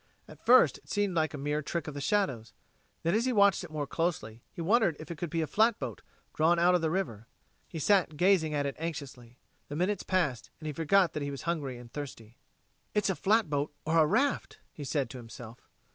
At 0.27 0.43
first 0.43 0.79
it 0.79 0.89
seemed 0.89 1.15
a 1.15 1.37
mere 1.37 1.61
trick 1.61 1.87
of 1.87 1.93
the 1.93 2.01
shadows; 2.01 2.53
then, 3.03 3.13
as 3.13 3.25
he 3.25 3.31
watched 3.31 3.63
it 3.63 3.69
more 3.69 3.85
closely, 3.85 4.41
he 4.51 4.59
wondered 4.59 4.95
if 4.99 5.11
it 5.11 5.17
could 5.19 5.29
be 5.29 5.41
a 5.41 5.45
flatboat, 5.45 6.01
drawn 6.33 6.57
out 6.57 6.73
of 6.73 6.81
the 6.81 6.89
water. 6.89 7.27
He 7.67 7.77
sat 7.77 8.17
gazing 8.17 8.55
at 8.55 8.65
it 8.65 8.75
anxiously. 8.79 9.37
The 9.67 9.75
minutes 9.75 10.01
passed 10.01 10.49
and 10.59 10.65
he 10.65 10.73
forgot 10.73 11.13
that 11.13 11.21
he 11.21 11.29
was 11.29 11.43
hungry 11.43 11.77
and 11.77 11.93
thirsty. 11.93 12.39
"It's 12.95 13.11
a 13.11 13.15
flatboat 13.15 13.75
or 13.85 13.99
a 13.99 14.07
raft," 14.07 14.57
he 14.73 14.83
said 14.83 15.07
to 15.11 15.19
himself. 15.19 15.59